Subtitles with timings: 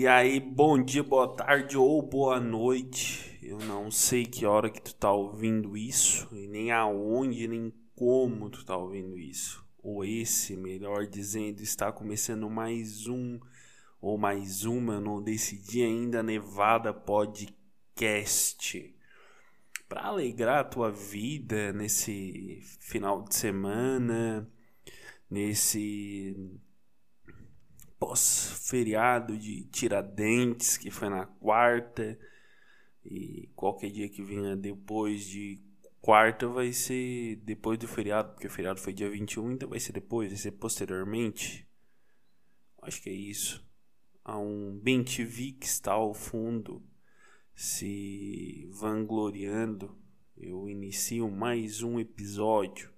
[0.00, 3.36] E aí, bom dia, boa tarde ou boa noite.
[3.42, 8.48] Eu não sei que hora que tu tá ouvindo isso, e nem aonde, nem como
[8.48, 9.66] tu tá ouvindo isso.
[9.82, 13.40] Ou esse, melhor dizendo, está começando mais um
[14.00, 18.94] ou mais uma, eu não decidi ainda, Nevada Podcast.
[19.88, 24.48] Para alegrar a tua vida nesse final de semana,
[25.28, 26.36] nesse
[27.98, 32.18] pós-feriado de Tiradentes, que foi na quarta,
[33.04, 35.60] e qualquer dia que venha depois de
[36.00, 39.92] quarta vai ser depois do feriado, porque o feriado foi dia 21, então vai ser
[39.92, 41.66] depois, vai ser posteriormente.
[42.82, 43.66] Acho que é isso.
[44.24, 46.82] Há um BenTV que está ao fundo
[47.54, 49.98] se vangloriando.
[50.36, 52.92] Eu inicio mais um episódio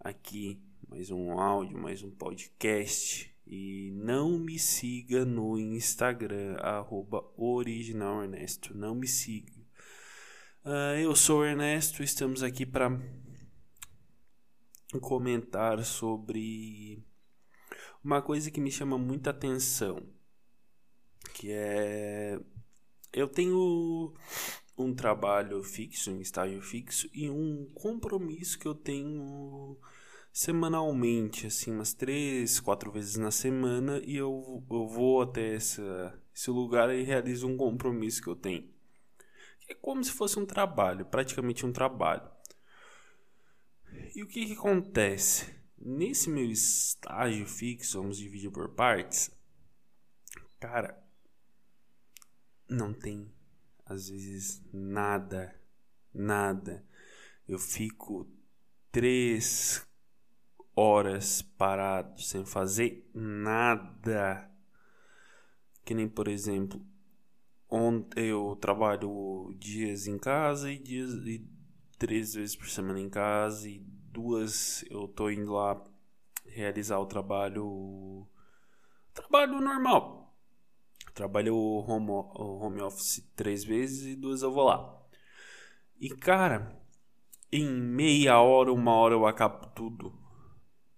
[0.00, 6.56] aqui, mais um áudio, mais um podcast e não me siga no Instagram,
[7.36, 8.76] originalernesto.
[8.76, 9.52] Não me siga.
[10.64, 12.90] Uh, eu sou o Ernesto, estamos aqui para
[15.00, 17.04] comentar sobre
[18.02, 20.02] uma coisa que me chama muita atenção.
[21.34, 22.40] Que é.
[23.12, 24.14] Eu tenho
[24.76, 29.78] um trabalho fixo, um estágio fixo e um compromisso que eu tenho
[30.34, 36.50] semanalmente, assim, umas três, quatro vezes na semana, e eu, eu vou até essa, esse
[36.50, 38.68] lugar e realizo um compromisso que eu tenho.
[39.68, 42.28] É como se fosse um trabalho, praticamente um trabalho.
[44.12, 45.54] E o que, que acontece?
[45.78, 49.30] Nesse meu estágio fixo, vamos dividir por partes,
[50.58, 51.00] cara,
[52.68, 53.32] não tem
[53.86, 55.54] às vezes nada,
[56.12, 56.84] nada.
[57.46, 58.28] Eu fico
[58.90, 59.86] três,
[60.76, 64.50] horas parado sem fazer nada.
[65.84, 66.80] Que nem, por exemplo,
[67.68, 71.46] ontem eu trabalho dias em casa e dias e
[71.98, 75.82] três vezes por semana em casa e duas eu tô indo lá
[76.46, 78.26] realizar o trabalho
[79.12, 80.34] trabalho normal.
[81.14, 85.00] Trabalho home, home office três vezes e duas eu vou lá.
[86.00, 86.76] E cara,
[87.52, 90.23] em meia hora, uma hora eu acabo tudo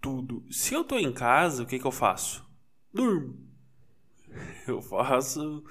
[0.01, 0.45] tudo.
[0.51, 2.45] Se eu tô em casa, o que que eu faço?
[2.93, 3.47] Durmo.
[4.67, 5.65] Eu faço.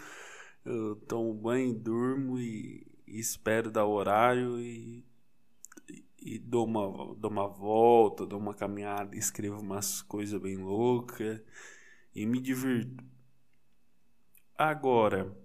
[0.63, 5.05] Eu tomo banho, durmo e, e espero dar horário e,
[5.89, 11.39] e, e, dou, uma, dou uma volta, dou uma caminhada, escrevo umas coisas bem loucas
[12.15, 13.03] e me divirto.
[14.57, 15.37] Agora,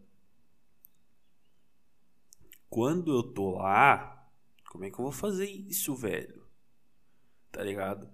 [2.71, 4.31] quando eu tô lá,
[4.71, 6.47] como é que eu vou fazer isso, velho?
[7.51, 8.09] Tá ligado?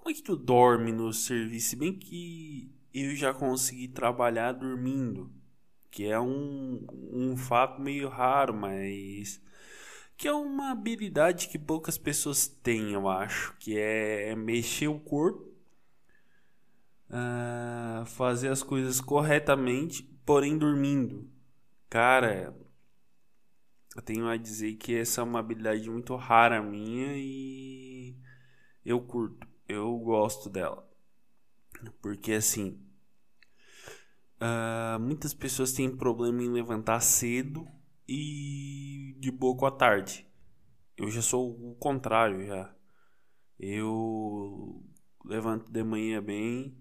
[0.00, 1.76] Como é que tu dorme no serviço?
[1.76, 5.30] Bem que eu já consegui trabalhar dormindo,
[5.90, 9.42] que é um, um fato meio raro, mas
[10.16, 15.52] que é uma habilidade que poucas pessoas têm, eu acho, que é mexer o corpo,
[17.10, 21.30] uh, fazer as coisas corretamente, porém dormindo.
[21.90, 22.56] Cara,
[23.94, 28.16] eu tenho a dizer que essa é uma habilidade muito rara minha e
[28.82, 30.88] eu curto eu gosto dela.
[32.02, 32.80] Porque assim.
[34.40, 37.68] Uh, muitas pessoas têm problema em levantar cedo
[38.08, 40.26] e de boa à tarde.
[40.96, 42.74] Eu já sou o contrário já.
[43.58, 44.82] Eu
[45.24, 46.76] levanto de manhã bem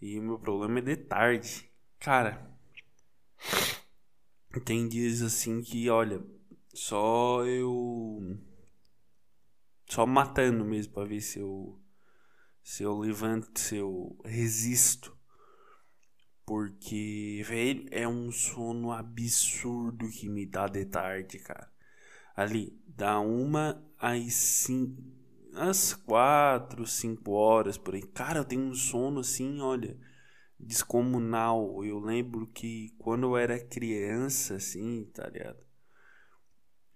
[0.00, 1.70] e o meu problema é de tarde.
[2.00, 2.58] Cara,
[4.64, 6.20] tem dias assim que, olha,
[6.74, 8.36] só eu
[9.98, 11.76] só matando mesmo para ver se eu
[12.62, 15.18] se eu levanto, se eu resisto.
[16.46, 21.68] Porque, velho, é um sono absurdo que me dá de tarde, cara.
[22.36, 25.02] Ali, dá uma às cinco,
[25.54, 28.02] às quatro, cinco horas por aí.
[28.02, 29.98] Cara, eu tenho um sono assim, olha,
[30.60, 31.84] descomunal.
[31.84, 35.67] Eu lembro que quando eu era criança, assim, tá ligado?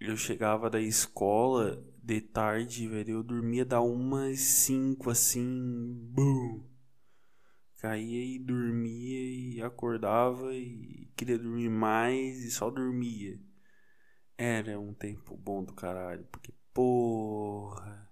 [0.04, 3.18] Eu chegava da escola de tarde, velho.
[3.18, 6.10] Eu dormia da umas cinco assim.
[6.10, 6.68] Bum!
[7.76, 13.38] Caía e dormia e acordava e queria dormir mais e só dormia.
[14.36, 18.10] Era um tempo bom do caralho, porque porra.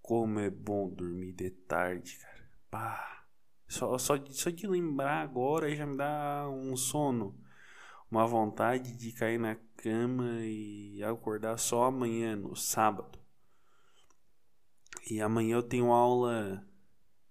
[0.00, 2.50] Como é bom dormir de tarde, cara.
[2.70, 3.26] Pá.
[3.66, 7.36] Só, só, só de lembrar agora já me dá um sono
[8.10, 13.18] uma vontade de cair na cama e acordar só amanhã, no sábado.
[15.10, 16.66] E amanhã eu tenho aula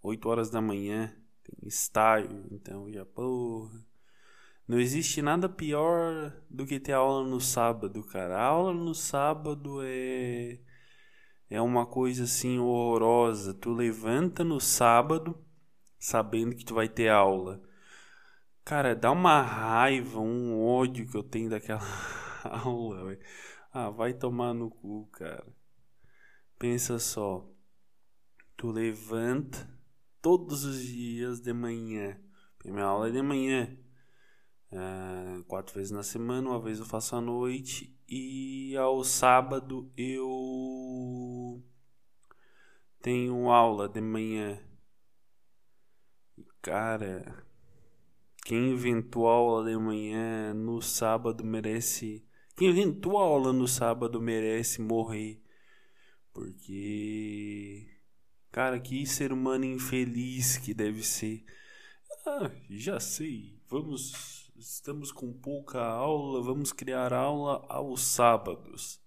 [0.01, 3.85] 8 horas da manhã, tem estágio, então já, porra.
[4.68, 8.38] Não existe nada pior do que ter aula no sábado, cara.
[8.38, 10.59] A aula no sábado é.
[11.50, 13.53] É uma coisa assim horrorosa.
[13.53, 15.41] Tu levanta no sábado
[15.97, 17.62] sabendo que tu vai ter aula.
[18.67, 21.79] Cara, dá uma raiva, um ódio que eu tenho daquela
[22.43, 23.17] aula.
[23.71, 25.47] Ah, vai tomar no cu, cara.
[26.59, 27.49] Pensa só.
[28.57, 29.73] Tu levanta
[30.21, 32.19] todos os dias de manhã.
[32.65, 33.73] Minha aula é de manhã.
[34.69, 37.97] É, quatro vezes na semana, uma vez eu faço à noite.
[38.05, 41.63] E ao sábado eu
[43.01, 44.61] tenho aula de manhã.
[46.61, 47.46] Cara,
[48.47, 52.25] quem inventou aula de manhã no sábado merece.
[52.55, 55.44] Quem inventou aula no sábado merece morrer.
[56.31, 57.89] Porque.
[58.49, 61.44] Cara, que ser humano infeliz que deve ser.
[62.25, 63.59] Ah, já sei.
[63.67, 64.50] Vamos.
[64.55, 66.41] Estamos com pouca aula.
[66.41, 69.01] Vamos criar aula aos sábados.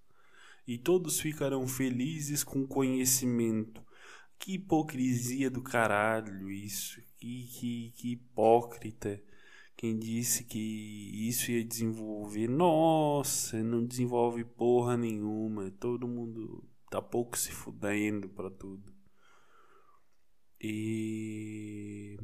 [0.69, 3.83] E todos ficarão felizes com conhecimento.
[4.39, 7.01] Que hipocrisia do caralho isso.
[7.17, 9.30] Que, que, que hipócrita.
[9.81, 10.59] Quem disse que
[11.27, 12.47] isso ia desenvolver.
[12.47, 15.71] Nossa, não desenvolve porra nenhuma.
[15.71, 18.93] Todo mundo tá pouco se fudendo para tudo.
[20.61, 22.19] E.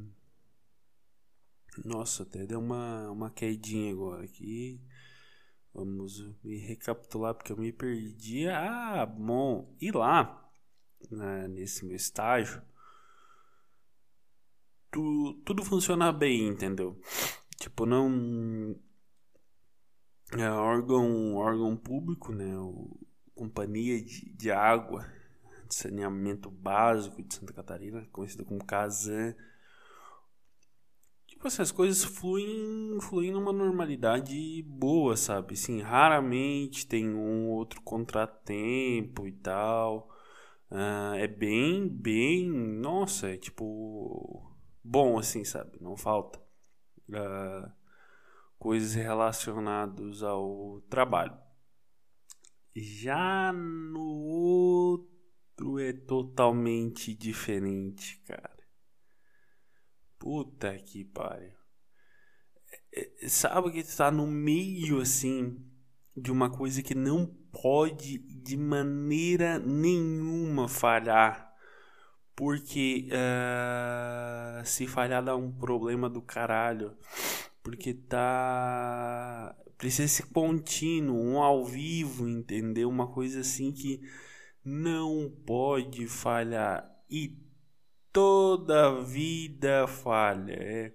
[1.82, 4.79] Nossa, até deu uma, uma quedinha agora aqui.
[5.73, 8.49] Vamos me recapitular porque eu me perdi.
[8.49, 9.75] Ah, bom.
[9.81, 10.47] E lá,
[11.11, 12.61] né, nesse meu estágio,
[14.91, 17.00] tu, tudo funciona bem, entendeu?
[17.58, 18.76] Tipo, não.
[20.32, 22.56] É órgão, órgão público, né?
[22.58, 22.99] O,
[23.37, 25.06] Companhia de, de Água
[25.69, 29.35] de Saneamento Básico de Santa Catarina, conhecida como Casan.
[31.26, 35.55] Tipo assim, as coisas fluem, fluem numa normalidade boa, sabe?
[35.55, 40.08] Sim, raramente tem um outro contratempo e tal.
[40.70, 42.49] Uh, é bem, bem.
[42.49, 44.50] Nossa, é tipo.
[44.82, 45.76] Bom, assim, sabe?
[45.81, 46.41] Não falta.
[47.08, 47.70] Uh,
[48.58, 51.37] coisas relacionadas ao trabalho.
[52.75, 58.56] Já no outro é totalmente diferente, cara.
[60.19, 61.55] Puta que pariu.
[62.93, 65.64] É, é, sabe que tu tá no meio assim
[66.17, 71.45] de uma coisa que não pode de maneira nenhuma falhar.
[72.36, 76.96] Porque uh, se falhar dá um problema do caralho.
[77.62, 82.88] Porque tá precisa ser contínuo, um ao vivo, entendeu?
[82.88, 84.00] Uma coisa assim que
[84.64, 87.38] não pode falhar e
[88.12, 90.54] toda vida falha.
[90.54, 90.92] É.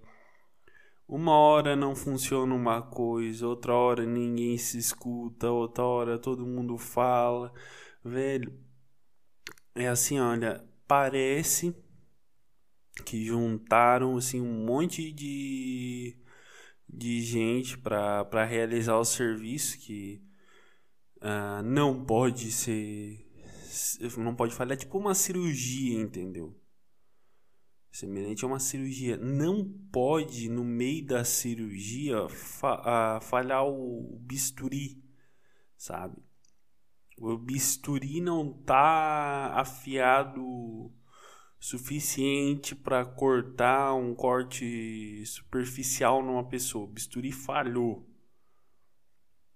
[1.08, 6.76] Uma hora não funciona uma coisa, outra hora ninguém se escuta, outra hora todo mundo
[6.78, 7.52] fala.
[8.04, 8.52] Velho,
[9.74, 11.74] é assim, olha, parece
[13.06, 16.18] que juntaram assim um monte de
[16.86, 20.22] de gente para realizar o serviço que
[21.16, 23.26] uh, não pode ser
[24.18, 26.54] não pode falhar tipo uma cirurgia entendeu?
[27.90, 29.16] Semelhante a uma cirurgia.
[29.18, 35.02] Não pode no meio da cirurgia fa uh, falhar o bisturi
[35.74, 36.22] sabe
[37.24, 40.92] o bisturi não tá afiado
[41.60, 46.84] suficiente para cortar um corte superficial numa pessoa.
[46.84, 47.98] O bisturi falhou.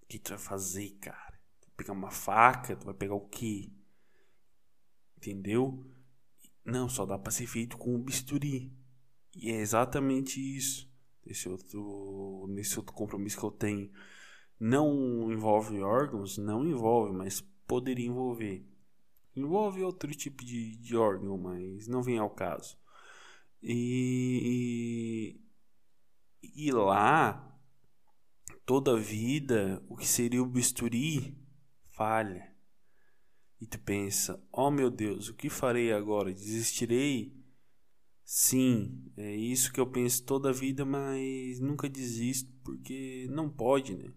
[0.01, 1.37] O que tu vai fazer, cara?
[1.59, 3.69] Tu vai pegar uma faca, tu vai pegar o quê?
[5.17, 5.85] Entendeu?
[6.63, 8.71] Não, só dá para ser feito com o bisturi.
[9.35, 10.89] E é exatamente isso.
[11.25, 13.91] Nesse outro, nesse outro compromisso que eu tenho.
[14.57, 16.37] Não envolve órgãos?
[16.37, 18.65] Não envolve, mas poderia envolver.
[19.35, 22.77] Envolve outro tipo de, de órgão, mas não vem ao caso.
[23.61, 25.39] E,
[26.41, 27.59] e lá,
[28.65, 31.37] toda vida, o que seria o bisturi
[31.91, 32.55] falha.
[33.59, 36.33] E tu pensa: oh meu Deus, o que farei agora?
[36.33, 37.35] Desistirei?
[38.23, 43.95] Sim, é isso que eu penso toda a vida, mas nunca desisto, porque não pode,
[43.95, 44.11] né?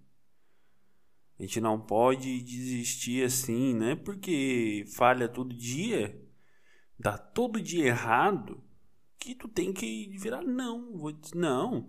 [1.40, 3.96] A gente não pode desistir assim, né?
[3.96, 6.22] Porque falha todo dia,
[6.98, 8.62] dá todo dia errado,
[9.18, 11.88] que tu tem que virar não, vou dizer, não.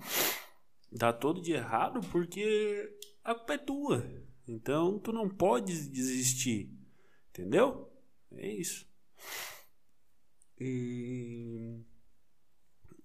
[0.89, 4.25] Dá todo dia errado porque a culpa é tua.
[4.47, 6.73] Então tu não pode desistir.
[7.31, 7.91] Entendeu?
[8.31, 8.89] É isso.
[10.57, 11.77] E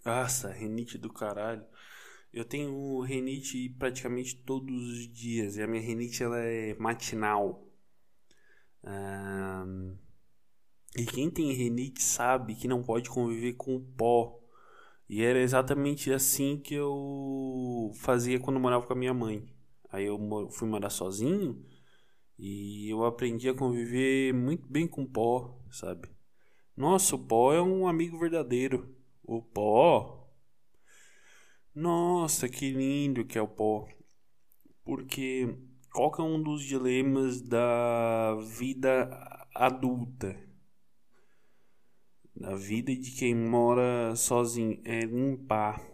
[0.05, 1.67] Nossa, renite do caralho.
[2.37, 5.57] Eu tenho renite praticamente todos os dias.
[5.57, 7.67] E a minha renite ela é matinal.
[10.95, 14.39] e quem tem renite sabe que não pode conviver com pó.
[15.09, 19.43] E era exatamente assim que eu fazia quando morava com a minha mãe.
[19.91, 20.19] Aí eu
[20.51, 21.65] fui morar sozinho
[22.39, 26.11] e eu aprendi a conviver muito bem com pó, sabe?
[26.77, 28.95] Nossa, o pó é um amigo verdadeiro.
[29.25, 30.16] O pó.
[31.77, 33.87] Nossa, que lindo que é o pó.
[34.83, 35.55] Porque
[35.93, 40.35] qual que é um dos dilemas da vida adulta?
[42.35, 45.87] Da vida de quem mora sozinho é limpar.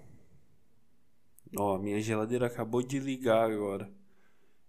[1.56, 3.92] Ó, minha geladeira acabou de ligar agora.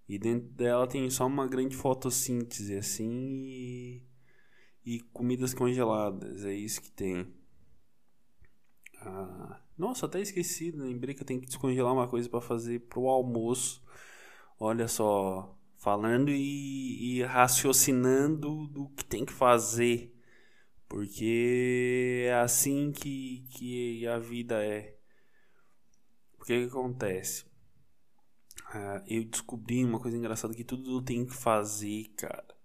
[0.10, 3.12] E dentro dela tem só uma grande fotossíntese assim
[3.46, 4.04] e,
[4.84, 6.44] e comidas congeladas.
[6.44, 7.43] É isso que tem.
[9.78, 13.84] Nossa, até esqueci, lembrei que eu tenho que descongelar uma coisa para fazer pro almoço.
[14.60, 20.14] Olha só, falando e, e, raciocinando do que tem que fazer.
[20.88, 24.96] Porque é assim que, que a vida é.
[26.40, 27.46] O que, que acontece?
[28.68, 32.56] Ah, eu descobri uma coisa engraçada que tudo eu tenho que fazer, cara.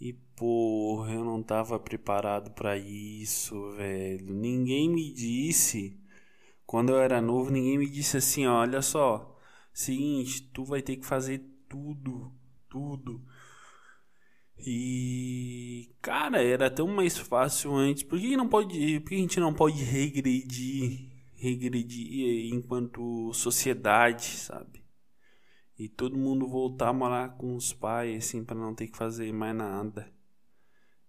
[0.00, 4.32] E porra, eu não tava preparado para isso, velho.
[4.32, 6.01] Ninguém me disse,
[6.72, 9.38] quando eu era novo, ninguém me disse assim, olha só,
[9.74, 11.38] seguinte, tu vai ter que fazer
[11.68, 12.32] tudo,
[12.66, 13.22] tudo.
[14.58, 18.02] E cara, era tão mais fácil antes.
[18.04, 24.82] Por que não pode, por que a gente não pode regredir, regredir enquanto sociedade, sabe?
[25.78, 29.32] e todo mundo voltar a morar com os pais, assim, para não ter que fazer
[29.32, 30.10] mais nada.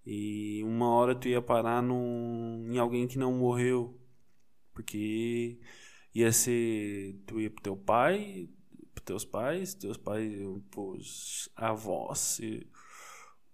[0.06, 4.03] E uma hora tu ia parar num, em alguém que não morreu,
[4.74, 5.60] porque
[6.14, 8.50] ia ser tu ia pro teu pai,
[8.94, 12.40] pros teus pais, teus pais iam pros avós,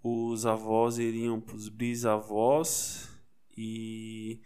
[0.03, 3.09] os avós iriam pros bisavós
[3.57, 4.41] e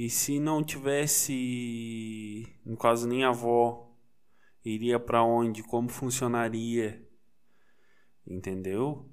[0.00, 3.92] e se não tivesse, no caso nem avó,
[4.64, 7.04] iria para onde, como funcionaria,
[8.24, 9.12] entendeu?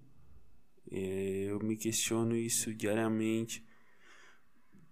[0.92, 3.66] É, eu me questiono isso diariamente.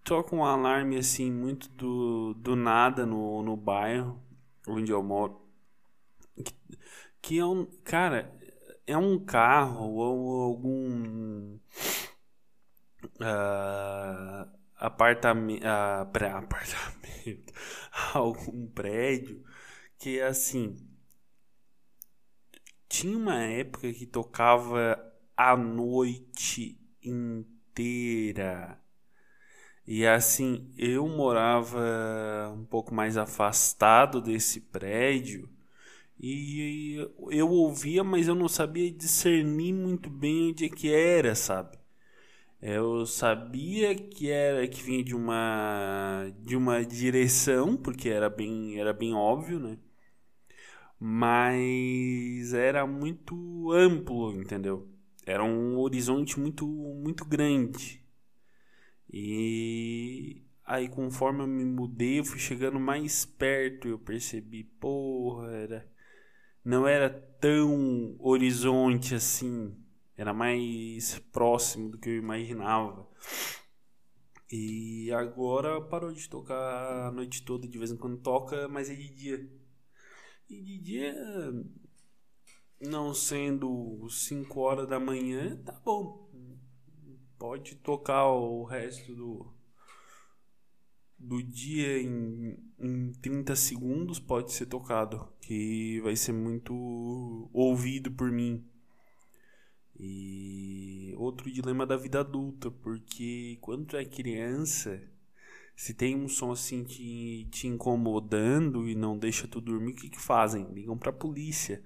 [0.04, 4.22] Toca um alarme assim, muito do, do nada no, no bairro
[4.68, 5.42] onde eu moro.
[6.36, 6.54] Que,
[7.22, 7.66] que é um.
[7.84, 8.34] Cara,
[8.86, 11.58] é um carro ou algum.
[13.16, 16.02] Uh, apartamento, uh,
[16.38, 17.54] apartamento,
[18.14, 19.44] algum prédio
[19.98, 20.90] que assim.
[22.88, 25.02] Tinha uma época que tocava
[25.36, 28.80] a noite inteira.
[29.86, 35.50] E assim, eu morava um pouco mais afastado desse prédio
[36.20, 36.98] e
[37.32, 41.78] eu ouvia, mas eu não sabia discernir muito bem onde é que era, sabe?
[42.62, 48.94] Eu sabia que era que vinha de uma de uma direção, porque era bem era
[48.94, 49.78] bem óbvio, né?
[51.00, 54.88] Mas era muito amplo, entendeu?
[55.26, 58.03] Era um horizonte muito muito grande.
[59.14, 65.94] E aí conforme eu me mudei, eu fui chegando mais perto, eu percebi, porra, era
[66.66, 69.76] não era tão horizonte assim
[70.16, 73.08] era mais próximo do que eu imaginava.
[74.52, 78.96] E agora parou de tocar a noite toda, de vez em quando toca, mas é
[78.96, 79.52] de dia.
[80.50, 81.16] E de dia,
[82.80, 86.23] não sendo 5 horas da manhã, tá bom.
[87.44, 89.46] Pode tocar o resto do,
[91.20, 96.74] do dia em, em 30 segundos, pode ser tocado, que vai ser muito
[97.52, 98.66] ouvido por mim.
[100.00, 105.06] E outro dilema da vida adulta, porque quando tu é criança,
[105.76, 110.10] se tem um som assim te, te incomodando e não deixa tu dormir, o que,
[110.10, 110.72] que fazem?
[110.72, 111.84] Ligam pra polícia.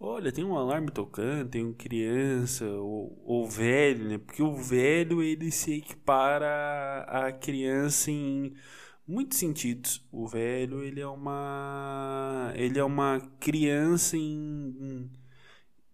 [0.00, 4.18] Olha, tem um alarme tocando, tem uma criança, ou, ou velho, né?
[4.18, 8.54] Porque o velho ele se equipara à criança em
[9.06, 10.06] muitos sentidos.
[10.12, 15.10] O velho ele é uma ele é uma criança em,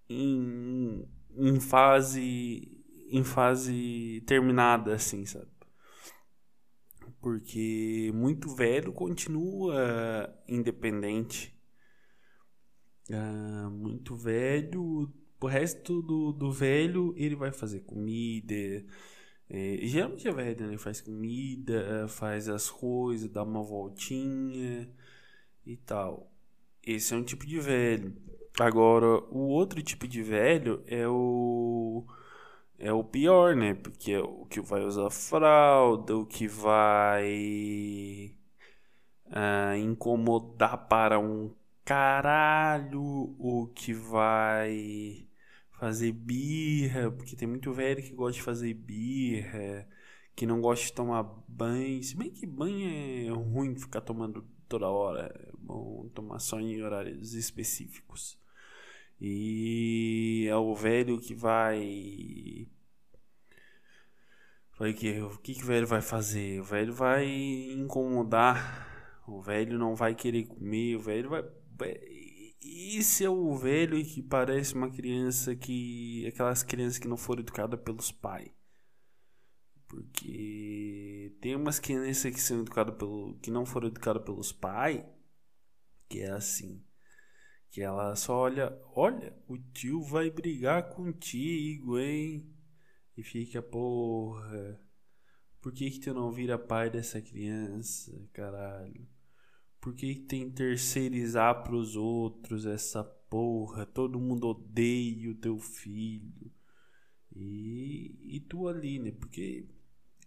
[0.09, 5.49] em em fase em fase terminada assim, sabe?
[7.21, 11.54] Porque muito velho continua independente.
[13.11, 18.55] Uh, muito velho, o resto do, do velho ele vai fazer comida,
[19.51, 20.79] É, geralmente é velho, né?
[20.79, 24.91] Faz comida, faz as coisas, dá uma voltinha
[25.67, 26.33] e tal.
[26.87, 28.17] Esse é um tipo de velho.
[28.61, 32.07] Agora, o outro tipo de velho é o
[32.79, 33.75] é o pior, né?
[33.75, 38.35] Porque é o que vai usar fralda, o que vai
[39.27, 43.03] uh, incomodar para um caralho,
[43.39, 45.29] o que vai
[45.73, 49.87] fazer birra, porque tem muito velho que gosta de fazer birra,
[50.35, 52.03] que não gosta de tomar banho.
[52.03, 56.83] Se bem que banho é ruim ficar tomando toda hora, é bom tomar só em
[56.83, 58.39] horários específicos.
[59.21, 62.67] E é o velho que vai.
[64.79, 66.61] Vai que, o que, que o velho vai fazer?
[66.61, 67.27] O velho vai
[67.73, 69.23] incomodar.
[69.27, 70.97] O velho não vai querer comer.
[70.97, 71.45] O velho vai.
[72.61, 76.27] Esse é o velho que parece uma criança que.
[76.27, 78.51] Aquelas crianças que não foram educadas pelos pais.
[79.87, 83.39] Porque tem umas crianças que são educadas pelo.
[83.41, 85.05] que não foram educadas pelos pais.
[86.09, 86.83] Que é assim.
[87.71, 88.79] Que ela só olha.
[88.95, 92.51] Olha, o tio vai brigar contigo, hein?
[93.17, 94.81] E fica, porra.
[95.61, 99.14] Por que, que tu não vira pai dessa criança, caralho?
[99.85, 103.85] Por que, tem terceirizar pros outros essa porra?
[103.85, 106.51] Todo mundo odeia o teu filho.
[107.37, 109.11] E, e tu ali, né?
[109.13, 109.69] Porque,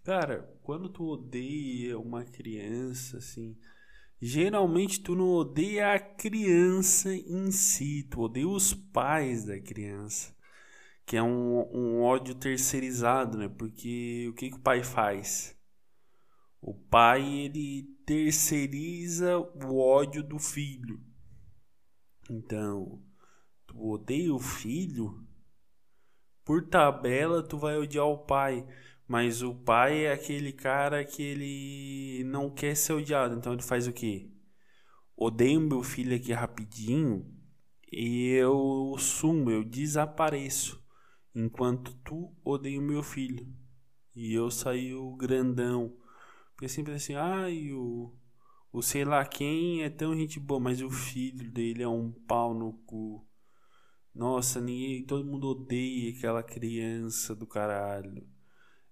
[0.03, 3.57] cara, quando tu odeia uma criança, assim,
[4.21, 10.35] geralmente tu não odeia a criança em si, tu odeia os pais da criança.
[11.03, 13.49] Que é um, um ódio terceirizado, né?
[13.49, 15.56] Porque o que, que o pai faz?
[16.61, 20.99] O pai ele terceiriza o ódio do filho.
[22.29, 23.01] Então,
[23.65, 25.25] tu odeia o filho,
[26.43, 28.65] por tabela tu vai odiar o pai,
[29.07, 33.87] mas o pai é aquele cara que ele não quer ser odiado, então ele faz
[33.87, 34.29] o quê?
[35.15, 37.33] Odeio meu filho aqui rapidinho
[37.91, 40.83] e eu sumo, eu desapareço,
[41.33, 43.47] enquanto tu odeia o meu filho.
[44.15, 45.95] E eu saio grandão
[46.57, 48.11] porque sempre assim, ai, o,
[48.73, 52.51] o sei lá quem é tão gente boa, mas o filho dele é um pau
[52.55, 53.23] no cu.
[54.13, 58.27] Nossa, ninguém, todo mundo odeia aquela criança do caralho.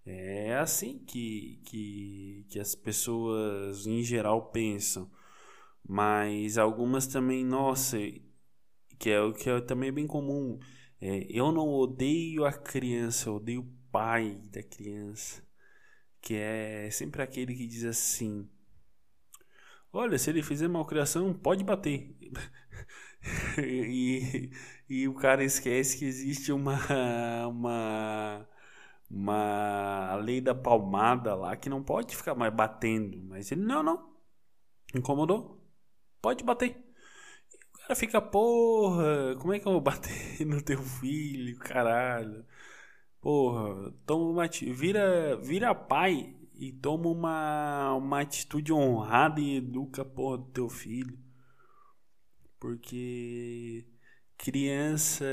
[0.05, 5.09] É assim que, que, que as pessoas em geral pensam.
[5.83, 7.97] Mas algumas também, nossa,
[8.99, 10.59] que é o que é também bem comum.
[11.01, 15.45] É, eu não odeio a criança, eu odeio o pai da criança
[16.25, 18.49] que é sempre aquele que diz assim:
[19.93, 22.17] Olha, se ele fizer malcriação, pode bater.
[23.63, 24.49] e,
[24.89, 26.79] e o cara esquece que existe uma,
[27.47, 28.49] uma,
[29.09, 33.21] uma lei da palmada lá que não pode ficar mais batendo.
[33.29, 34.15] Mas ele, não, não.
[34.95, 35.63] Incomodou?
[36.21, 36.75] Pode bater.
[37.81, 42.43] Cara fica, porra, como é que eu vou bater no teu filho, caralho?
[43.25, 50.37] Porra, toma uma vira, vira pai e toma uma, uma atitude honrada e educa porra
[50.37, 51.17] do teu filho.
[52.59, 53.87] Porque
[54.37, 55.25] criança,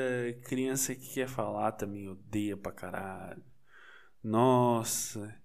[0.45, 3.45] criança que quer falar também odeia pra caralho.
[4.25, 5.39] Nossa,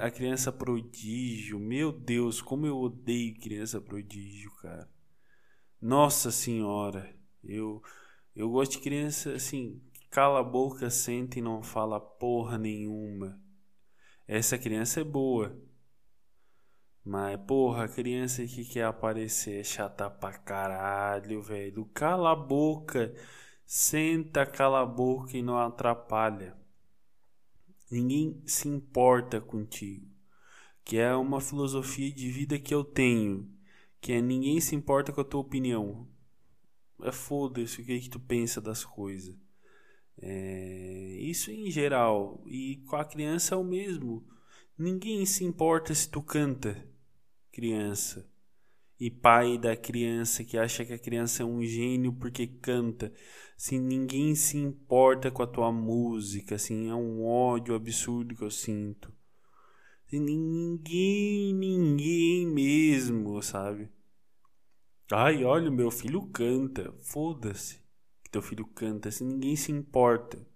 [0.00, 4.90] a criança prodígio, meu Deus, como eu odeio criança prodígio, cara.
[5.80, 7.14] Nossa senhora,
[7.44, 7.80] eu
[8.38, 9.80] eu gosto de criança assim,
[10.18, 13.40] Cala a boca, senta e não fala porra nenhuma.
[14.26, 15.56] Essa criança é boa.
[17.04, 21.84] Mas, porra, a criança que quer aparecer é chata pra caralho, velho.
[21.94, 23.14] Cala a boca.
[23.64, 26.58] Senta, cala a boca e não atrapalha.
[27.88, 30.10] Ninguém se importa contigo.
[30.82, 33.48] Que é uma filosofia de vida que eu tenho.
[34.00, 36.08] Que é ninguém se importa com a tua opinião.
[37.02, 39.46] É foda-se o que, é que tu pensa das coisas.
[40.20, 42.42] É, isso em geral.
[42.46, 44.26] E com a criança é o mesmo.
[44.76, 46.86] Ninguém se importa se tu canta,
[47.52, 48.28] criança.
[49.00, 53.12] E pai da criança que acha que a criança é um gênio porque canta.
[53.56, 56.56] Assim, ninguém se importa com a tua música.
[56.56, 59.12] Assim, é um ódio absurdo que eu sinto.
[60.06, 63.88] Assim, ninguém, ninguém mesmo, sabe?
[65.12, 66.92] Ai, olha, meu filho canta.
[67.00, 67.87] Foda-se
[68.28, 70.46] que teu filho canta, assim, ninguém se importa.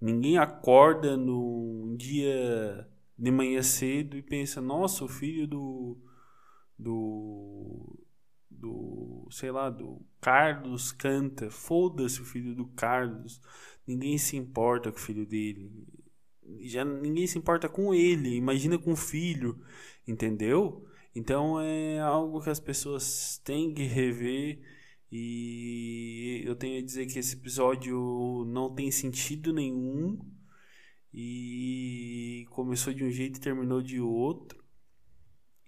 [0.00, 2.86] Ninguém acorda num dia
[3.18, 5.98] de manhã cedo e pensa, nossa, o filho do.
[6.78, 7.98] do.
[8.50, 9.28] do.
[9.30, 11.50] sei lá, do Carlos canta.
[11.50, 13.40] Foda-se o filho do Carlos.
[13.86, 15.70] Ninguém se importa com o filho dele.
[16.60, 19.58] já ninguém se importa com ele, imagina com o filho,
[20.06, 20.86] entendeu?
[21.14, 24.60] Então é algo que as pessoas têm que rever
[25.10, 30.18] e eu tenho a dizer que esse episódio não tem sentido nenhum
[31.12, 34.62] e começou de um jeito e terminou de outro.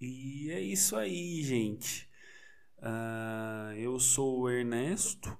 [0.01, 2.09] E é isso aí, gente.
[2.79, 5.37] Uh, eu sou o Ernesto.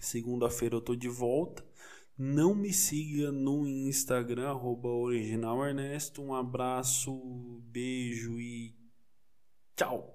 [0.00, 1.64] Segunda-feira eu tô de volta.
[2.16, 6.22] Não me siga no Instagram, arroba original Ernesto.
[6.22, 8.74] Um abraço, beijo e
[9.74, 10.12] tchau!